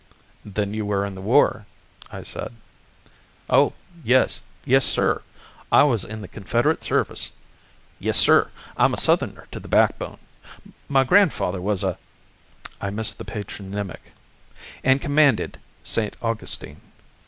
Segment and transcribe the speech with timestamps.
[0.43, 1.67] "Then you were in the war?"
[2.11, 2.55] I said.
[3.51, 3.73] "Oh,
[4.03, 5.21] yes, yes, sir!
[5.71, 7.29] I was in the Confederate service.
[7.99, 10.17] Yes, sir, I'm a Southerner to the backbone.
[10.89, 11.99] My grandfather was a"
[12.81, 14.13] (I missed the patronymic),
[14.83, 16.15] "and commanded St.
[16.19, 16.81] Augustine."